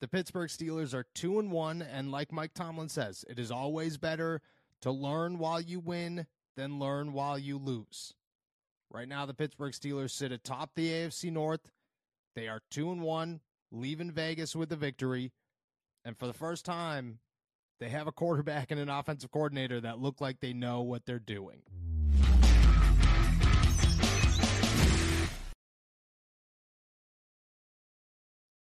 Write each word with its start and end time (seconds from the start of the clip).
The 0.00 0.08
Pittsburgh 0.08 0.48
Steelers 0.48 0.94
are 0.94 1.06
2 1.14 1.40
and 1.40 1.50
1 1.50 1.82
and 1.82 2.12
like 2.12 2.32
Mike 2.32 2.54
Tomlin 2.54 2.88
says, 2.88 3.24
it 3.28 3.38
is 3.38 3.50
always 3.50 3.96
better 3.96 4.40
to 4.82 4.92
learn 4.92 5.38
while 5.38 5.60
you 5.60 5.80
win 5.80 6.26
than 6.56 6.78
learn 6.78 7.12
while 7.12 7.38
you 7.38 7.58
lose. 7.58 8.14
Right 8.90 9.08
now 9.08 9.26
the 9.26 9.34
Pittsburgh 9.34 9.72
Steelers 9.72 10.10
sit 10.10 10.30
atop 10.30 10.70
the 10.74 10.88
AFC 10.88 11.32
North. 11.32 11.72
They 12.36 12.46
are 12.46 12.62
2 12.70 12.92
and 12.92 13.02
1, 13.02 13.40
leaving 13.72 14.12
Vegas 14.12 14.54
with 14.54 14.70
a 14.70 14.76
victory. 14.76 15.32
And 16.04 16.16
for 16.16 16.28
the 16.28 16.32
first 16.32 16.64
time, 16.64 17.18
they 17.80 17.88
have 17.88 18.06
a 18.06 18.12
quarterback 18.12 18.70
and 18.70 18.80
an 18.80 18.88
offensive 18.88 19.32
coordinator 19.32 19.80
that 19.80 19.98
look 19.98 20.20
like 20.20 20.40
they 20.40 20.52
know 20.52 20.82
what 20.82 21.06
they're 21.06 21.18
doing. 21.18 21.62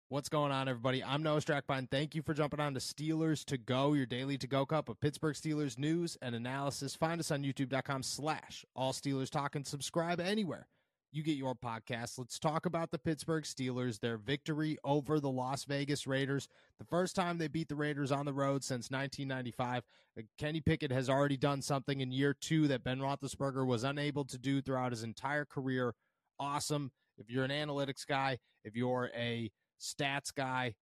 What's 0.09 0.29
going 0.29 0.53
on, 0.53 0.69
everybody? 0.69 1.03
I'm 1.03 1.21
Noah 1.21 1.41
Strackbein. 1.41 1.91
Thank 1.91 2.15
you 2.15 2.21
for 2.21 2.33
jumping 2.33 2.61
on 2.61 2.73
to 2.75 2.79
Steelers 2.79 3.43
to 3.43 3.57
Go, 3.57 3.91
your 3.91 4.05
daily 4.05 4.37
to 4.37 4.47
go 4.47 4.65
cup 4.65 4.87
of 4.87 5.01
Pittsburgh 5.01 5.35
Steelers 5.35 5.77
news 5.77 6.17
and 6.21 6.33
analysis. 6.33 6.95
Find 6.95 7.19
us 7.19 7.29
on 7.29 7.43
youtube.com 7.43 8.03
slash 8.03 8.65
all 8.73 8.93
Steelers 8.93 9.29
talk 9.29 9.55
and 9.55 9.67
subscribe 9.67 10.21
anywhere 10.21 10.69
you 11.11 11.23
get 11.23 11.35
your 11.35 11.55
podcast. 11.55 12.17
Let's 12.17 12.39
talk 12.39 12.65
about 12.65 12.91
the 12.91 12.99
Pittsburgh 12.99 13.43
Steelers, 13.43 13.99
their 13.99 14.17
victory 14.17 14.77
over 14.85 15.19
the 15.19 15.29
Las 15.29 15.65
Vegas 15.65 16.07
Raiders. 16.07 16.47
The 16.79 16.85
first 16.85 17.13
time 17.13 17.37
they 17.37 17.49
beat 17.49 17.67
the 17.67 17.75
Raiders 17.75 18.11
on 18.11 18.25
the 18.25 18.33
road 18.33 18.63
since 18.63 18.89
1995. 18.89 19.83
Uh, 20.17 20.21
Kenny 20.37 20.61
Pickett 20.61 20.91
has 20.91 21.09
already 21.09 21.35
done 21.35 21.61
something 21.61 21.99
in 21.99 22.13
year 22.13 22.33
two 22.33 22.69
that 22.69 22.83
Ben 22.85 22.99
Roethlisberger 22.99 23.65
was 23.65 23.83
unable 23.83 24.23
to 24.23 24.37
do 24.37 24.61
throughout 24.61 24.93
his 24.93 25.03
entire 25.03 25.43
career. 25.43 25.95
Awesome. 26.39 26.91
If 27.17 27.29
you're 27.29 27.43
an 27.43 27.51
analytics 27.51 28.07
guy, 28.07 28.37
if 28.63 28.75
you're 28.75 29.09
a 29.13 29.51
stats 29.79 30.33
guy, 30.33 30.75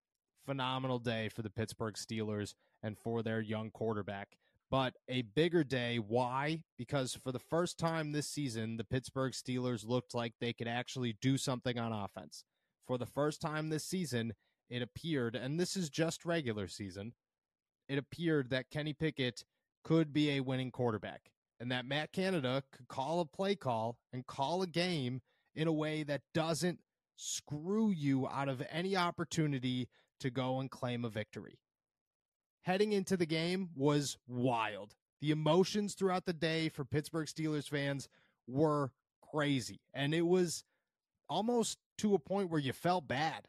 phenomenal 0.45 0.99
day 0.99 1.30
for 1.30 1.41
the 1.41 1.49
Pittsburgh 1.49 1.95
Steelers 1.95 2.54
and 2.84 2.98
for 2.98 3.23
their 3.23 3.41
young 3.41 3.71
quarterback 3.71 4.37
but 4.71 4.93
a 5.07 5.21
bigger 5.21 5.63
day. 5.63 5.98
Why? 5.98 6.62
Because 6.77 7.13
for 7.13 7.32
the 7.32 7.40
first 7.40 7.77
time 7.77 8.12
this 8.12 8.27
season, 8.27 8.77
the 8.77 8.84
Pittsburgh 8.84 9.34
Steelers 9.34 9.87
looked 9.87 10.13
like 10.13 10.34
they 10.40 10.54
could 10.54 10.68
actually 10.68 11.15
do 11.21 11.37
something 11.37 11.77
on 11.77 11.93
offense. 11.93 12.43
For 12.87 12.98
the 12.98 13.05
first 13.05 13.41
time 13.41 13.70
this 13.70 13.85
season, 13.85 14.34
it 14.70 14.82
appeared, 14.82 15.35
and 15.35 15.59
this 15.59 15.76
is 15.76 15.90
just 15.90 16.26
regular 16.26 16.68
season, 16.68 17.13
it 17.87 17.98
appeared 17.98 18.49
that 18.49 18.71
Kenny 18.71 18.93
Pickett 18.93 19.43
could 19.84 20.12
be 20.12 20.32
a 20.32 20.40
winning 20.41 20.71
quarterback 20.71 21.32
and 21.59 21.71
that 21.71 21.85
Matt 21.85 22.12
Canada 22.12 22.63
could 22.71 22.87
call 22.87 23.21
a 23.21 23.26
play 23.26 23.55
call 23.55 23.98
and 24.12 24.26
call 24.26 24.63
a 24.63 24.68
game 24.68 25.21
in 25.55 25.68
a 25.68 25.74
way 25.74 26.04
that 26.04 26.21
doesn't 26.34 26.80
screw 27.16 27.90
you 27.91 28.27
out 28.27 28.49
of 28.49 28.63
any 28.70 28.96
opportunity 28.96 29.88
to 30.20 30.30
go 30.30 30.60
and 30.60 30.70
claim 30.70 31.05
a 31.05 31.10
victory 31.10 31.60
heading 32.66 32.94
into 32.94 33.16
the 33.16 33.26
game 33.26 33.70
was 33.76 34.18
wild. 34.27 34.96
The 35.21 35.32
emotions 35.32 35.93
throughout 35.93 36.26
the 36.26 36.34
day 36.34 36.70
for 36.70 36.84
Pittsburgh 36.84 37.27
Steelers 37.27 37.70
fans 37.70 38.10
were 38.48 38.91
crazy. 39.21 39.82
And 39.93 40.13
it 40.13 40.26
was 40.26 40.63
almost 41.30 41.77
to 41.99 42.16
a 42.16 42.20
point 42.20 42.49
where 42.49 42.60
you 42.60 42.74
felt 42.74 43.08
bad 43.08 43.48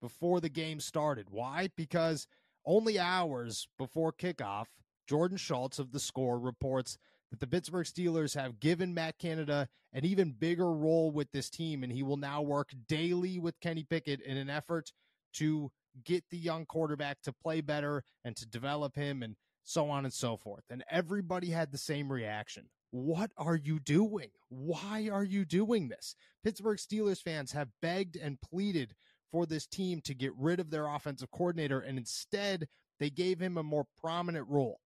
before 0.00 0.40
the 0.40 0.50
game 0.50 0.80
started. 0.80 1.28
Why? 1.30 1.70
Because 1.76 2.26
only 2.66 2.98
hours 2.98 3.68
before 3.78 4.12
kickoff, 4.12 4.66
Jordan 5.08 5.38
Schultz 5.38 5.78
of 5.78 5.92
the 5.92 6.00
score 6.00 6.38
reports 6.38 6.98
that 7.32 7.40
the 7.40 7.46
Pittsburgh 7.46 7.86
Steelers 7.86 8.34
have 8.34 8.60
given 8.60 8.92
Matt 8.92 9.18
Canada 9.18 9.66
an 9.94 10.04
even 10.04 10.32
bigger 10.32 10.70
role 10.70 11.10
with 11.10 11.32
this 11.32 11.48
team, 11.48 11.82
and 11.82 11.90
he 11.90 12.02
will 12.02 12.18
now 12.18 12.42
work 12.42 12.72
daily 12.88 13.38
with 13.38 13.58
Kenny 13.60 13.84
Pickett 13.84 14.20
in 14.20 14.36
an 14.36 14.50
effort 14.50 14.92
to 15.34 15.72
get 16.04 16.24
the 16.30 16.36
young 16.36 16.66
quarterback 16.66 17.22
to 17.22 17.32
play 17.32 17.62
better 17.62 18.04
and 18.22 18.36
to 18.36 18.46
develop 18.46 18.94
him 18.94 19.22
and 19.22 19.36
so 19.64 19.88
on 19.88 20.04
and 20.04 20.12
so 20.12 20.36
forth. 20.36 20.64
And 20.68 20.84
everybody 20.90 21.48
had 21.48 21.72
the 21.72 21.78
same 21.78 22.12
reaction. 22.12 22.68
What 22.90 23.30
are 23.38 23.56
you 23.56 23.80
doing? 23.80 24.28
Why 24.50 25.08
are 25.10 25.24
you 25.24 25.46
doing 25.46 25.88
this? 25.88 26.14
Pittsburgh 26.44 26.76
Steelers 26.76 27.22
fans 27.22 27.52
have 27.52 27.70
begged 27.80 28.16
and 28.16 28.42
pleaded 28.42 28.94
for 29.30 29.46
this 29.46 29.66
team 29.66 30.02
to 30.02 30.12
get 30.12 30.34
rid 30.36 30.60
of 30.60 30.68
their 30.68 30.86
offensive 30.86 31.30
coordinator, 31.30 31.80
and 31.80 31.96
instead, 31.96 32.68
they 33.00 33.08
gave 33.08 33.40
him 33.40 33.56
a 33.56 33.62
more 33.62 33.86
prominent 33.98 34.46
role. 34.50 34.80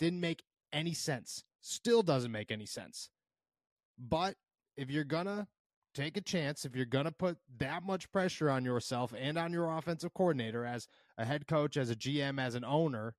Didn't 0.00 0.20
make 0.20 0.42
any 0.72 0.92
sense. 0.92 1.44
Still 1.66 2.02
doesn't 2.02 2.30
make 2.30 2.50
any 2.52 2.66
sense. 2.66 3.08
But 3.98 4.34
if 4.76 4.90
you're 4.90 5.04
gonna 5.04 5.48
take 5.94 6.16
a 6.16 6.20
chance 6.20 6.64
if 6.64 6.74
you're 6.74 6.84
going 6.84 7.04
to 7.04 7.12
put 7.12 7.38
that 7.58 7.84
much 7.84 8.10
pressure 8.10 8.50
on 8.50 8.64
yourself 8.64 9.14
and 9.16 9.38
on 9.38 9.52
your 9.52 9.70
offensive 9.70 10.12
coordinator 10.12 10.64
as 10.64 10.88
a 11.16 11.24
head 11.24 11.46
coach, 11.46 11.76
as 11.76 11.88
a 11.88 11.96
GM, 11.96 12.40
as 12.40 12.54
an 12.54 12.64
owner. 12.64 13.14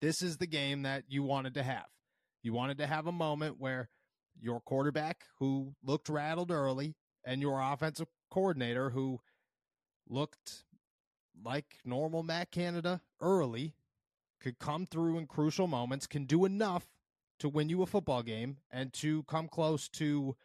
This 0.00 0.22
is 0.22 0.36
the 0.36 0.46
game 0.46 0.82
that 0.82 1.04
you 1.08 1.22
wanted 1.22 1.54
to 1.54 1.62
have. 1.62 1.86
You 2.42 2.52
wanted 2.52 2.78
to 2.78 2.86
have 2.86 3.06
a 3.06 3.12
moment 3.12 3.56
where 3.58 3.88
your 4.40 4.60
quarterback, 4.60 5.24
who 5.38 5.74
looked 5.82 6.08
rattled 6.08 6.50
early, 6.50 6.94
and 7.24 7.42
your 7.42 7.60
offensive 7.60 8.06
coordinator, 8.30 8.90
who 8.90 9.18
looked 10.08 10.64
like 11.44 11.78
normal 11.84 12.22
Matt 12.22 12.50
Canada 12.50 13.00
early, 13.20 13.74
could 14.40 14.58
come 14.58 14.86
through 14.86 15.18
in 15.18 15.26
crucial 15.26 15.66
moments, 15.66 16.06
can 16.06 16.24
do 16.24 16.44
enough 16.44 16.86
to 17.38 17.48
win 17.48 17.68
you 17.68 17.82
a 17.82 17.86
football 17.86 18.22
game 18.22 18.58
and 18.70 18.92
to 18.94 19.22
come 19.24 19.48
close 19.48 19.88
to 19.90 20.36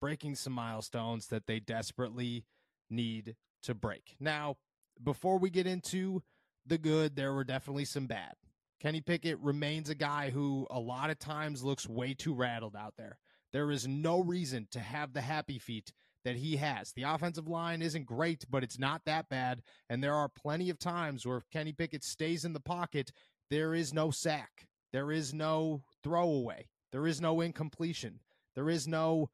breaking 0.00 0.34
some 0.34 0.52
milestones 0.52 1.28
that 1.28 1.46
they 1.46 1.60
desperately 1.60 2.44
need 2.90 3.36
to 3.62 3.74
break. 3.74 4.16
Now, 4.18 4.56
before 5.02 5.38
we 5.38 5.50
get 5.50 5.66
into 5.66 6.22
the 6.66 6.78
good, 6.78 7.16
there 7.16 7.32
were 7.32 7.44
definitely 7.44 7.84
some 7.84 8.06
bad. 8.06 8.34
Kenny 8.80 9.00
Pickett 9.00 9.38
remains 9.38 9.90
a 9.90 9.94
guy 9.94 10.30
who 10.30 10.66
a 10.70 10.80
lot 10.80 11.10
of 11.10 11.18
times 11.18 11.62
looks 11.62 11.88
way 11.88 12.14
too 12.14 12.34
rattled 12.34 12.74
out 12.74 12.94
there. 12.98 13.18
There 13.52 13.70
is 13.70 13.86
no 13.86 14.20
reason 14.20 14.66
to 14.72 14.80
have 14.80 15.12
the 15.12 15.20
happy 15.20 15.58
feet 15.58 15.92
that 16.24 16.36
he 16.36 16.56
has. 16.56 16.92
The 16.92 17.02
offensive 17.02 17.46
line 17.46 17.82
isn't 17.82 18.06
great, 18.06 18.44
but 18.50 18.64
it's 18.64 18.78
not 18.78 19.02
that 19.06 19.28
bad. 19.28 19.62
And 19.88 20.02
there 20.02 20.14
are 20.14 20.28
plenty 20.28 20.70
of 20.70 20.78
times 20.78 21.26
where 21.26 21.36
if 21.36 21.50
Kenny 21.50 21.72
Pickett 21.72 22.02
stays 22.02 22.44
in 22.44 22.52
the 22.52 22.60
pocket, 22.60 23.12
there 23.50 23.74
is 23.74 23.92
no 23.92 24.10
sack, 24.10 24.66
there 24.92 25.12
is 25.12 25.32
no 25.34 25.82
throwaway, 26.02 26.68
there 26.90 27.06
is 27.06 27.20
no 27.20 27.40
incompletion, 27.40 28.20
there 28.54 28.68
is 28.68 28.86
no 28.86 29.30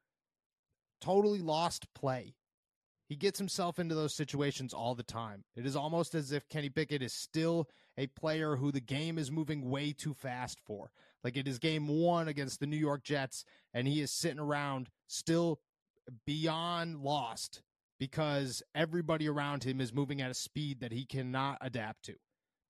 totally 1.01 1.41
lost 1.41 1.87
play. 1.95 2.35
He 3.09 3.17
gets 3.17 3.39
himself 3.39 3.79
into 3.79 3.95
those 3.95 4.15
situations 4.15 4.75
all 4.75 4.95
the 4.95 5.03
time. 5.03 5.45
It 5.57 5.65
is 5.65 5.77
almost 5.77 6.15
as 6.15 6.31
if 6.31 6.49
Kenny 6.49 6.69
Pickett 6.69 7.03
is 7.03 7.15
still 7.15 7.69
a 7.97 8.07
player 8.09 8.57
who 8.57 8.71
the 8.71 8.81
game 8.81 9.17
is 9.17 9.31
moving 9.31 9.71
way 9.71 9.93
too 9.93 10.13
fast 10.13 10.59
for. 10.61 10.91
Like 11.25 11.37
it 11.37 11.49
is 11.49 11.59
game 11.59 11.89
one 11.89 12.29
against 12.29 12.61
the 12.61 12.67
New 12.67 12.77
York 12.77 13.03
Jets, 13.03 13.45
and 13.73 13.89
he 13.89 14.03
is 14.03 14.11
sitting 14.13 14.39
around 14.39 14.91
still 15.07 15.61
beyond 16.27 16.99
lost 17.01 17.63
because 17.99 18.63
everybody 18.75 19.29
around 19.29 19.65
him 19.65 19.81
is 19.81 19.93
moving 19.93 20.21
at 20.21 20.31
a 20.31 20.35
speed 20.35 20.81
that 20.81 20.93
he 20.93 21.05
cannot 21.05 21.59
adapt 21.61 22.05
to. 22.05 22.15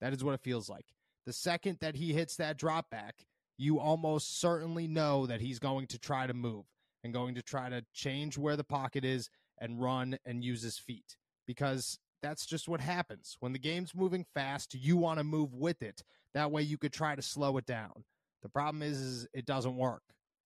That 0.01 0.13
is 0.13 0.25
what 0.25 0.35
it 0.35 0.41
feels 0.41 0.69
like. 0.69 0.87
The 1.27 1.33
second 1.33 1.79
that 1.81 1.97
he 1.97 2.13
hits 2.13 2.37
that 2.37 2.57
drop 2.57 2.91
back, 2.91 3.27
you 3.59 3.81
almost 3.81 4.41
certainly 4.41 4.87
know 4.87 5.27
that 5.27 5.41
he's 5.41 5.59
going 5.59 5.87
to 5.89 5.99
try 5.99 6.27
to 6.27 6.35
move 6.35 6.65
and 7.05 7.13
going 7.13 7.35
to 7.35 7.43
try 7.43 7.69
to 7.69 7.85
change 7.93 8.39
where 8.39 8.57
the 8.57 8.65
pocket 8.65 9.05
is 9.05 9.29
and 9.61 9.81
run 9.81 10.17
and 10.25 10.45
use 10.45 10.63
his 10.63 10.79
feet 10.79 11.17
because 11.47 11.99
that's 12.23 12.47
just 12.47 12.69
what 12.69 12.81
happens. 12.81 13.37
When 13.41 13.53
the 13.53 13.59
game's 13.59 13.95
moving 13.95 14.25
fast, 14.35 14.75
you 14.75 14.97
want 14.97 15.19
to 15.19 15.25
move 15.25 15.55
with 15.55 15.83
it. 15.83 16.03
That 16.35 16.51
way 16.51 16.63
you 16.63 16.79
could 16.79 16.93
try 16.93 17.15
to 17.15 17.23
slow 17.23 17.57
it 17.57 17.67
down. 17.67 18.05
The 18.43 18.49
problem 18.49 18.83
is, 18.83 19.01
is 19.01 19.27
it 19.35 19.45
doesn't 19.45 19.77
work. 19.77 20.03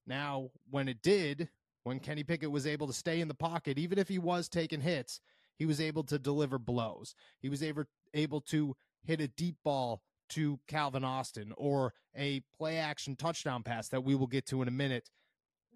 Now, 0.07 0.51
when 0.71 0.89
it 0.89 1.03
did, 1.03 1.49
when 1.85 2.01
Kenny 2.01 2.25
Pickett 2.25 2.51
was 2.51 2.67
able 2.67 2.87
to 2.87 2.93
stay 2.93 3.21
in 3.21 3.29
the 3.29 3.35
pocket, 3.35 3.79
even 3.79 3.99
if 3.99 4.09
he 4.09 4.19
was 4.19 4.49
taking 4.49 4.81
hits, 4.81 5.21
he 5.59 5.67
was 5.67 5.81
able 5.81 6.05
to 6.05 6.19
deliver 6.19 6.59
blows. 6.59 7.15
He 7.41 7.49
was 7.49 7.63
able, 7.63 7.85
able 8.15 8.41
to 8.43 8.75
hit 9.05 9.21
a 9.21 9.29
deep 9.29 9.57
ball 9.65 10.01
to 10.33 10.61
Calvin 10.69 11.05
Austin 11.05 11.53
or 11.57 11.95
a 12.17 12.43
play 12.57 12.79
action 12.79 13.17
touchdown 13.17 13.63
pass 13.63 13.89
that 13.89 14.05
we 14.05 14.15
will 14.15 14.27
get 14.27 14.47
to 14.47 14.63
in 14.63 14.69
a 14.69 14.73
minute 14.73 15.11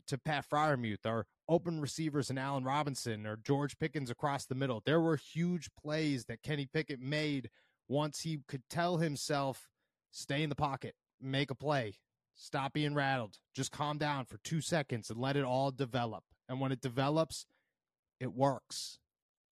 to 0.07 0.19
Pat 0.19 0.45
Freiermuth 0.49 1.05
or 1.05 1.27
open 1.49 1.81
receivers 1.81 2.31
and 2.31 2.39
Allen 2.39 2.65
Robinson 2.65 3.27
or 3.27 3.37
George 3.37 3.79
Pickens 3.79 4.11
across 4.11 4.47
the 4.47 4.55
middle. 4.55 4.83
There 4.85 5.01
were 5.01 5.17
huge 5.17 5.71
plays 5.81 6.27
that 6.27 6.43
Kenny 6.43 6.67
Pickett 6.67 7.01
made 7.01 7.51
once 7.89 8.21
he 8.21 8.41
could 8.49 8.63
tell 8.69 8.99
himself, 8.99 9.69
stay 10.11 10.43
in 10.43 10.49
the 10.49 10.57
pocket, 10.57 10.95
make 11.21 11.51
a 11.51 11.55
play, 11.55 11.95
stop 12.35 12.73
being 12.73 12.95
rattled, 12.95 13.39
just 13.55 13.73
calm 13.73 13.99
down 13.99 14.25
for 14.25 14.39
two 14.39 14.61
seconds 14.61 15.11
and 15.11 15.21
let 15.21 15.37
it 15.37 15.45
all 15.45 15.71
develop. 15.71 16.25
And 16.49 16.61
when 16.61 16.73
it 16.73 16.81
develops, 16.81 17.47
it 18.21 18.33
works. 18.33 18.99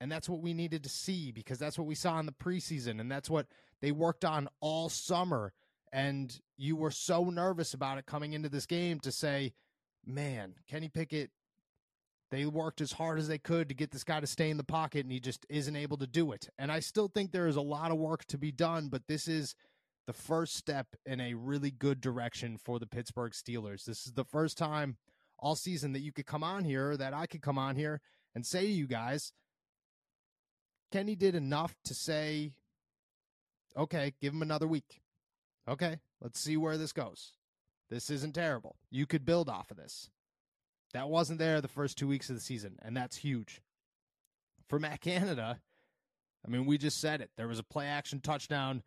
And 0.01 0.11
that's 0.11 0.29
what 0.29 0.41
we 0.41 0.53
needed 0.55 0.83
to 0.85 0.89
see 0.89 1.33
because 1.33 1.59
that's 1.59 1.79
what 1.79 1.87
we 1.87 1.95
saw 1.95 2.19
in 2.19 2.27
the 2.27 2.33
preseason 2.33 3.01
and 3.01 3.11
that's 3.11 3.31
what 3.31 3.47
they 3.81 3.93
worked 3.93 4.25
on 4.25 4.49
all 4.61 4.89
summer. 4.89 5.53
And 5.93 6.37
you 6.57 6.75
were 6.75 6.91
so 6.91 7.25
nervous 7.31 7.73
about 7.73 7.99
it 7.99 8.07
coming 8.07 8.33
into 8.33 8.49
this 8.49 8.67
game 8.67 8.99
to 9.01 9.13
say, 9.13 9.53
man, 10.05 10.55
Kenny 10.69 10.89
Pickett, 10.89 11.31
They 12.35 12.47
worked 12.47 12.81
as 12.81 12.91
hard 12.91 13.21
as 13.21 13.29
they 13.29 13.39
could 13.39 13.69
to 13.69 13.77
get 13.77 13.93
this 13.93 14.03
guy 14.03 14.19
to 14.19 14.27
stay 14.27 14.51
in 14.51 14.57
the 14.57 14.65
pocket, 14.65 15.05
and 15.05 15.13
he 15.13 15.21
just 15.21 15.47
isn't 15.49 15.77
able 15.77 15.99
to 15.99 16.07
do 16.07 16.33
it. 16.33 16.49
And 16.59 16.73
I 16.73 16.81
still 16.81 17.07
think 17.07 17.31
there 17.31 17.47
is 17.47 17.55
a 17.55 17.61
lot 17.61 17.93
of 17.93 17.99
work 17.99 18.25
to 18.27 18.37
be 18.39 18.51
done, 18.51 18.89
but 18.89 19.07
this 19.07 19.29
is 19.29 19.55
the 20.09 20.13
first 20.13 20.57
step 20.57 20.89
in 21.07 21.21
a 21.21 21.35
really 21.35 21.71
good 21.71 22.01
direction 22.01 22.59
for 22.59 22.81
the 22.81 22.89
Pittsburgh 22.89 23.33
Steelers. 23.33 23.85
This 23.85 24.07
is 24.07 24.15
the 24.15 24.25
first 24.25 24.59
time 24.59 24.97
all 25.39 25.55
season 25.55 25.93
that 25.93 26.01
you 26.01 26.11
could 26.11 26.27
come 26.27 26.43
on 26.43 26.65
here, 26.65 26.97
that 26.97 27.15
I 27.15 27.27
could 27.27 27.41
come 27.41 27.59
on 27.59 27.77
here 27.77 28.01
and 28.35 28.45
say 28.45 28.63
to 28.63 28.73
you 28.73 28.89
guys, 28.89 29.33
Kenny 30.91 31.15
did 31.15 31.37
enough 31.37 31.77
to 31.85 31.95
say, 31.95 32.51
okay, 33.77 34.15
give 34.21 34.33
him 34.33 34.43
another 34.43 34.67
week. 34.67 35.01
Okay, 35.69 35.99
let's 36.21 36.41
see 36.41 36.57
where 36.57 36.77
this 36.77 36.93
goes. 36.93 37.33
This 37.91 38.11
isn't 38.11 38.35
terrible. 38.35 38.77
You 38.91 39.07
could 39.07 39.25
build 39.25 39.49
off 39.49 39.71
of 39.71 39.77
this. 39.77 40.11
That 40.93 41.09
wasn't 41.09 41.39
there 41.39 41.61
the 41.61 41.69
first 41.69 41.99
two 41.99 42.09
weeks 42.09 42.29
of 42.29 42.37
the 42.37 42.41
season, 42.41 42.79
and 42.83 42.97
that's 42.97 43.17
huge. 43.17 43.61
For 44.69 44.79
Matt 44.79 45.01
Canada, 45.03 45.61
I 46.47 46.51
mean, 46.51 46.67
we 46.67 46.79
just 46.79 47.01
said 47.01 47.21
it. 47.21 47.31
There 47.37 47.49
was 47.49 47.59
a 47.59 47.65
play 47.65 47.87
action 47.87 48.21
touchdown 48.21 48.83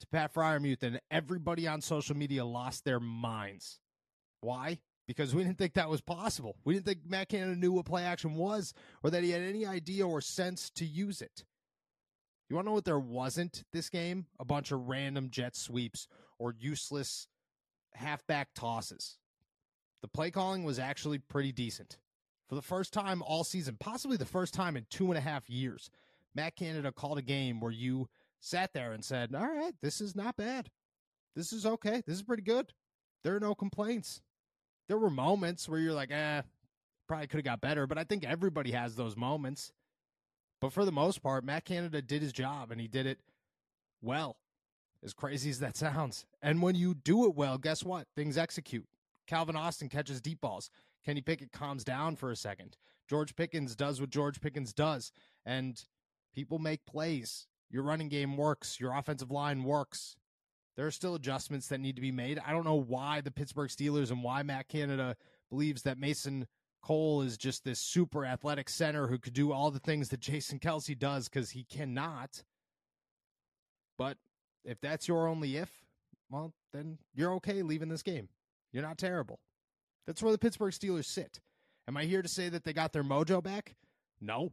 to 0.00 0.06
Pat 0.06 0.34
Freiermuth, 0.34 0.82
and 0.82 1.00
everybody 1.10 1.68
on 1.68 1.80
social 1.80 2.16
media 2.16 2.44
lost 2.44 2.84
their 2.84 3.00
minds. 3.00 3.78
Why? 4.40 4.80
Because 5.06 5.34
we 5.34 5.44
didn't 5.44 5.58
think 5.58 5.74
that 5.74 5.88
was 5.88 6.00
possible. 6.00 6.56
We 6.64 6.74
didn't 6.74 6.86
think 6.86 7.00
Matt 7.06 7.28
Canada 7.28 7.56
knew 7.56 7.72
what 7.72 7.86
play 7.86 8.04
action 8.04 8.34
was 8.34 8.72
or 9.02 9.10
that 9.10 9.22
he 9.22 9.30
had 9.30 9.42
any 9.42 9.66
idea 9.66 10.06
or 10.06 10.20
sense 10.20 10.70
to 10.70 10.84
use 10.84 11.22
it. 11.22 11.44
You 12.52 12.56
want 12.56 12.66
to 12.66 12.68
know 12.68 12.74
what 12.74 12.84
there 12.84 12.98
wasn't 12.98 13.64
this 13.72 13.88
game? 13.88 14.26
A 14.38 14.44
bunch 14.44 14.72
of 14.72 14.86
random 14.86 15.30
jet 15.30 15.56
sweeps 15.56 16.06
or 16.38 16.54
useless 16.58 17.26
halfback 17.94 18.50
tosses. 18.54 19.16
The 20.02 20.08
play 20.08 20.30
calling 20.30 20.62
was 20.62 20.78
actually 20.78 21.16
pretty 21.16 21.50
decent. 21.50 21.96
For 22.50 22.54
the 22.54 22.60
first 22.60 22.92
time 22.92 23.22
all 23.22 23.42
season, 23.42 23.78
possibly 23.80 24.18
the 24.18 24.26
first 24.26 24.52
time 24.52 24.76
in 24.76 24.84
two 24.90 25.06
and 25.06 25.16
a 25.16 25.22
half 25.22 25.48
years, 25.48 25.88
Matt 26.34 26.54
Canada 26.54 26.92
called 26.92 27.16
a 27.16 27.22
game 27.22 27.58
where 27.58 27.72
you 27.72 28.10
sat 28.38 28.74
there 28.74 28.92
and 28.92 29.02
said, 29.02 29.34
All 29.34 29.48
right, 29.48 29.72
this 29.80 30.02
is 30.02 30.14
not 30.14 30.36
bad. 30.36 30.68
This 31.34 31.54
is 31.54 31.64
okay. 31.64 32.02
This 32.06 32.16
is 32.16 32.22
pretty 32.22 32.42
good. 32.42 32.74
There 33.24 33.34
are 33.34 33.40
no 33.40 33.54
complaints. 33.54 34.20
There 34.88 34.98
were 34.98 35.08
moments 35.08 35.70
where 35.70 35.80
you're 35.80 35.94
like, 35.94 36.10
eh, 36.10 36.42
probably 37.08 37.28
could 37.28 37.38
have 37.38 37.44
got 37.46 37.62
better, 37.62 37.86
but 37.86 37.96
I 37.96 38.04
think 38.04 38.26
everybody 38.26 38.72
has 38.72 38.94
those 38.94 39.16
moments. 39.16 39.72
But 40.62 40.72
for 40.72 40.84
the 40.84 40.92
most 40.92 41.24
part, 41.24 41.42
Matt 41.42 41.64
Canada 41.64 42.00
did 42.00 42.22
his 42.22 42.32
job 42.32 42.70
and 42.70 42.80
he 42.80 42.86
did 42.86 43.04
it 43.04 43.18
well, 44.00 44.36
as 45.02 45.12
crazy 45.12 45.50
as 45.50 45.58
that 45.58 45.76
sounds. 45.76 46.24
And 46.40 46.62
when 46.62 46.76
you 46.76 46.94
do 46.94 47.24
it 47.26 47.34
well, 47.34 47.58
guess 47.58 47.82
what? 47.82 48.06
Things 48.14 48.38
execute. 48.38 48.86
Calvin 49.26 49.56
Austin 49.56 49.88
catches 49.88 50.20
deep 50.20 50.40
balls. 50.40 50.70
Kenny 51.04 51.20
Pickett 51.20 51.50
calms 51.50 51.82
down 51.82 52.14
for 52.14 52.30
a 52.30 52.36
second. 52.36 52.76
George 53.08 53.34
Pickens 53.34 53.74
does 53.74 54.00
what 54.00 54.10
George 54.10 54.40
Pickens 54.40 54.72
does. 54.72 55.10
And 55.44 55.84
people 56.32 56.60
make 56.60 56.86
plays. 56.86 57.48
Your 57.68 57.82
running 57.82 58.08
game 58.08 58.36
works. 58.36 58.78
Your 58.78 58.96
offensive 58.96 59.32
line 59.32 59.64
works. 59.64 60.14
There 60.76 60.86
are 60.86 60.92
still 60.92 61.16
adjustments 61.16 61.66
that 61.68 61.80
need 61.80 61.96
to 61.96 62.02
be 62.02 62.12
made. 62.12 62.40
I 62.46 62.52
don't 62.52 62.64
know 62.64 62.76
why 62.76 63.20
the 63.20 63.32
Pittsburgh 63.32 63.68
Steelers 63.68 64.12
and 64.12 64.22
why 64.22 64.44
Matt 64.44 64.68
Canada 64.68 65.16
believes 65.50 65.82
that 65.82 65.98
Mason 65.98 66.46
Cole 66.82 67.22
is 67.22 67.36
just 67.36 67.64
this 67.64 67.78
super 67.78 68.26
athletic 68.26 68.68
center 68.68 69.06
who 69.06 69.18
could 69.18 69.32
do 69.32 69.52
all 69.52 69.70
the 69.70 69.78
things 69.78 70.08
that 70.08 70.20
Jason 70.20 70.58
Kelce 70.58 70.98
does 70.98 71.28
because 71.28 71.50
he 71.50 71.64
cannot. 71.64 72.42
But 73.96 74.18
if 74.64 74.80
that's 74.80 75.06
your 75.06 75.28
only 75.28 75.56
if, 75.56 75.70
well, 76.28 76.52
then 76.72 76.98
you're 77.14 77.34
okay 77.34 77.62
leaving 77.62 77.88
this 77.88 78.02
game. 78.02 78.28
You're 78.72 78.82
not 78.82 78.98
terrible. 78.98 79.38
That's 80.06 80.22
where 80.22 80.32
the 80.32 80.38
Pittsburgh 80.38 80.72
Steelers 80.72 81.04
sit. 81.04 81.40
Am 81.86 81.96
I 81.96 82.04
here 82.04 82.22
to 82.22 82.28
say 82.28 82.48
that 82.48 82.64
they 82.64 82.72
got 82.72 82.92
their 82.92 83.04
mojo 83.04 83.42
back? 83.42 83.76
No. 84.20 84.52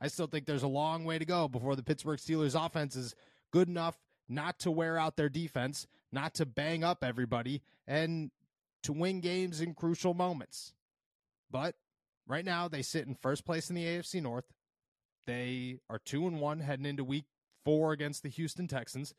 I 0.00 0.08
still 0.08 0.26
think 0.26 0.46
there's 0.46 0.62
a 0.62 0.68
long 0.68 1.04
way 1.04 1.18
to 1.18 1.24
go 1.24 1.48
before 1.48 1.76
the 1.76 1.82
Pittsburgh 1.82 2.18
Steelers 2.18 2.54
offense 2.54 2.96
is 2.96 3.14
good 3.52 3.68
enough 3.68 3.98
not 4.28 4.58
to 4.60 4.70
wear 4.70 4.98
out 4.98 5.16
their 5.16 5.28
defense, 5.28 5.86
not 6.12 6.34
to 6.34 6.46
bang 6.46 6.84
up 6.84 7.02
everybody, 7.02 7.62
and 7.86 8.30
to 8.82 8.92
win 8.92 9.20
games 9.20 9.60
in 9.60 9.74
crucial 9.74 10.14
moments. 10.14 10.72
But 11.50 11.74
right 12.26 12.44
now, 12.44 12.68
they 12.68 12.82
sit 12.82 13.06
in 13.06 13.14
first 13.14 13.44
place 13.44 13.70
in 13.70 13.76
the 13.76 13.84
AFC 13.84 14.22
North. 14.22 14.44
They 15.26 15.78
are 15.90 16.00
two 16.04 16.26
and 16.26 16.40
one 16.40 16.60
heading 16.60 16.86
into 16.86 17.04
week 17.04 17.24
four 17.64 17.92
against 17.92 18.22
the 18.22 18.28
Houston 18.28 18.66
Texans. 18.66 19.14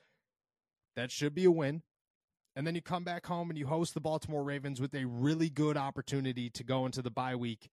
That 0.96 1.12
should 1.12 1.36
be 1.36 1.46
a 1.46 1.52
win. 1.52 1.84
And 2.56 2.66
then 2.66 2.76
you 2.76 2.82
come 2.82 3.04
back 3.04 3.26
home 3.26 3.50
and 3.50 3.58
you 3.58 3.68
host 3.68 3.94
the 3.94 4.02
Baltimore 4.02 4.44
Ravens 4.44 4.82
with 4.82 4.94
a 4.96 5.06
really 5.06 5.50
good 5.50 5.78
opportunity 5.78 6.50
to 6.50 6.64
go 6.64 6.86
into 6.86 7.02
the 7.02 7.12
bye 7.12 7.36
week 7.36 7.70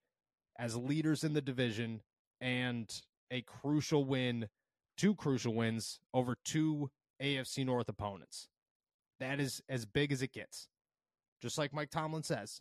as 0.58 0.76
leaders 0.76 1.24
in 1.24 1.32
the 1.32 1.40
division 1.40 2.02
and 2.40 3.02
a 3.30 3.42
crucial 3.42 4.04
win, 4.04 4.48
two 4.96 5.14
crucial 5.14 5.54
wins 5.54 5.98
over 6.14 6.36
two 6.44 6.90
AFC 7.22 7.64
North 7.64 7.88
opponents. 7.88 8.48
That 9.18 9.40
is 9.40 9.62
as 9.68 9.86
big 9.86 10.12
as 10.12 10.22
it 10.22 10.32
gets. 10.32 10.68
Just 11.40 11.58
like 11.58 11.72
Mike 11.72 11.90
Tomlin 11.90 12.22
says, 12.22 12.60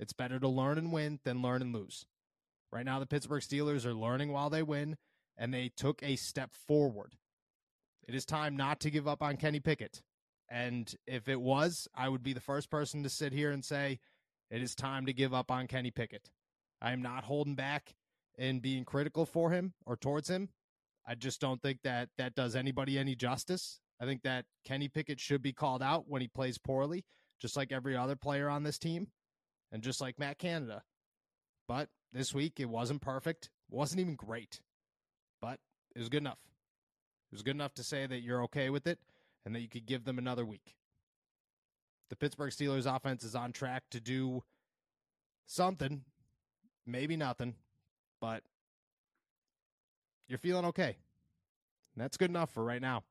it's 0.00 0.14
better 0.14 0.40
to 0.40 0.48
learn 0.48 0.78
and 0.78 0.92
win 0.92 1.20
than 1.24 1.42
learn 1.42 1.62
and 1.62 1.74
lose. 1.74 2.06
Right 2.72 2.86
now, 2.86 2.98
the 2.98 3.06
Pittsburgh 3.06 3.42
Steelers 3.42 3.84
are 3.84 3.94
learning 3.94 4.32
while 4.32 4.48
they 4.48 4.62
win, 4.62 4.96
and 5.36 5.52
they 5.52 5.70
took 5.76 6.02
a 6.02 6.16
step 6.16 6.54
forward. 6.54 7.16
It 8.08 8.14
is 8.14 8.24
time 8.24 8.56
not 8.56 8.80
to 8.80 8.90
give 8.90 9.06
up 9.06 9.22
on 9.22 9.36
Kenny 9.36 9.60
Pickett. 9.60 10.02
And 10.48 10.92
if 11.06 11.28
it 11.28 11.40
was, 11.40 11.86
I 11.94 12.08
would 12.08 12.22
be 12.22 12.32
the 12.32 12.40
first 12.40 12.70
person 12.70 13.02
to 13.02 13.08
sit 13.08 13.32
here 13.32 13.50
and 13.50 13.64
say, 13.64 14.00
it 14.50 14.62
is 14.62 14.74
time 14.74 15.06
to 15.06 15.12
give 15.12 15.34
up 15.34 15.50
on 15.50 15.68
Kenny 15.68 15.90
Pickett. 15.90 16.30
I 16.80 16.92
am 16.92 17.02
not 17.02 17.24
holding 17.24 17.54
back 17.54 17.94
in 18.38 18.60
being 18.60 18.84
critical 18.84 19.26
for 19.26 19.50
him 19.50 19.74
or 19.84 19.96
towards 19.96 20.28
him. 20.28 20.48
I 21.06 21.14
just 21.14 21.40
don't 21.40 21.60
think 21.60 21.80
that 21.84 22.08
that 22.18 22.34
does 22.34 22.56
anybody 22.56 22.98
any 22.98 23.14
justice. 23.14 23.80
I 24.00 24.06
think 24.06 24.22
that 24.22 24.46
Kenny 24.64 24.88
Pickett 24.88 25.20
should 25.20 25.42
be 25.42 25.52
called 25.52 25.82
out 25.82 26.08
when 26.08 26.22
he 26.22 26.28
plays 26.28 26.58
poorly, 26.58 27.04
just 27.38 27.56
like 27.56 27.70
every 27.70 27.96
other 27.96 28.16
player 28.16 28.48
on 28.48 28.62
this 28.62 28.78
team, 28.78 29.08
and 29.72 29.82
just 29.82 30.00
like 30.00 30.18
Matt 30.18 30.38
Canada. 30.38 30.82
But 31.68 31.88
this 32.12 32.34
week, 32.34 32.58
it 32.58 32.68
wasn't 32.68 33.00
perfect. 33.00 33.50
Wasn't 33.70 34.00
even 34.00 34.16
great, 34.16 34.60
but 35.40 35.60
it 35.94 35.98
was 35.98 36.08
good 36.08 36.22
enough. 36.22 36.40
It 37.30 37.34
was 37.34 37.42
good 37.42 37.54
enough 37.54 37.74
to 37.74 37.84
say 37.84 38.06
that 38.06 38.22
you're 38.22 38.42
okay 38.44 38.70
with 38.70 38.86
it 38.86 38.98
and 39.44 39.54
that 39.54 39.60
you 39.60 39.68
could 39.68 39.86
give 39.86 40.04
them 40.04 40.18
another 40.18 40.44
week. 40.44 40.74
The 42.08 42.16
Pittsburgh 42.16 42.50
Steelers 42.50 42.92
offense 42.92 43.22
is 43.22 43.36
on 43.36 43.52
track 43.52 43.84
to 43.92 44.00
do 44.00 44.42
something, 45.46 46.02
maybe 46.84 47.16
nothing, 47.16 47.54
but 48.20 48.42
you're 50.26 50.38
feeling 50.38 50.64
okay. 50.66 50.96
And 51.94 52.02
that's 52.02 52.16
good 52.16 52.30
enough 52.30 52.50
for 52.52 52.64
right 52.64 52.82
now. 52.82 53.04